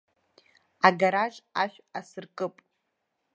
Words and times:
Агараж 0.89 1.35
ашә 1.65 1.77
асыркып. 2.01 2.53